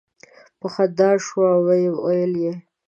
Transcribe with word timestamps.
په 0.59 0.67
خندا 0.73 1.09
شو 1.25 1.41
ویل 2.05 2.31
یې. 2.43 2.53